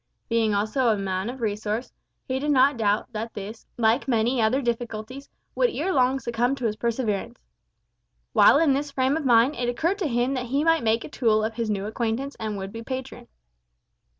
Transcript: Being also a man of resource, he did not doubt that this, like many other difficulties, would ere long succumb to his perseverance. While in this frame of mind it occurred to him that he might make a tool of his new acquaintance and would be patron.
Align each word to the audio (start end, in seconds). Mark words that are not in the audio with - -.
Being 0.29 0.55
also 0.55 0.87
a 0.87 0.97
man 0.97 1.29
of 1.29 1.41
resource, 1.41 1.93
he 2.27 2.39
did 2.39 2.49
not 2.49 2.75
doubt 2.75 3.13
that 3.13 3.35
this, 3.35 3.67
like 3.77 4.07
many 4.07 4.41
other 4.41 4.59
difficulties, 4.59 5.29
would 5.53 5.69
ere 5.69 5.93
long 5.93 6.19
succumb 6.19 6.55
to 6.55 6.65
his 6.65 6.75
perseverance. 6.75 7.37
While 8.33 8.57
in 8.57 8.73
this 8.73 8.89
frame 8.89 9.15
of 9.15 9.25
mind 9.25 9.53
it 9.57 9.69
occurred 9.69 9.99
to 9.99 10.07
him 10.07 10.33
that 10.33 10.47
he 10.47 10.63
might 10.63 10.81
make 10.81 11.03
a 11.03 11.07
tool 11.07 11.43
of 11.43 11.53
his 11.53 11.69
new 11.69 11.85
acquaintance 11.85 12.33
and 12.39 12.57
would 12.57 12.71
be 12.71 12.81
patron. 12.81 13.27